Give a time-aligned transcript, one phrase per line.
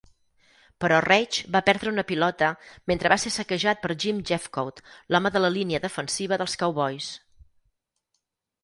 [0.85, 2.49] Però Reich va perdre una pilota
[2.93, 7.13] mentre va ser saquejat per Jim Jeffcoat, l'home de la línia defensiva dels Cowboys.